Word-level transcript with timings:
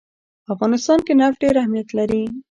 په 0.45 0.49
افغانستان 0.55 0.99
کې 1.05 1.13
نفت 1.19 1.37
ډېر 1.43 1.55
اهمیت 1.61 1.89
لري. 1.97 2.23